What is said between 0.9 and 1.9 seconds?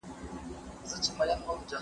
به کالي وچولي وي؟